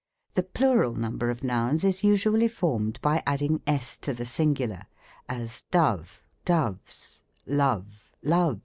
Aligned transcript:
The 0.33 0.41
plural 0.41 0.95
number 0.95 1.29
of 1.29 1.43
nouns 1.43 1.83
is 1.83 2.03
usually 2.03 2.47
formed 2.47 2.99
b] 3.03 3.19
adding 3.27 3.61
s 3.67 3.99
to 3.99 4.15
the 4.15 4.25
singular; 4.25 4.87
as, 5.29 5.61
dove, 5.69 6.23
doves, 6.43 7.21
love, 7.45 8.09
love.> 8.23 8.57